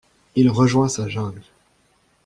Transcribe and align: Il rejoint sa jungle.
Il 0.35 0.49
rejoint 0.49 0.89
sa 0.89 1.07
jungle. 1.07 1.43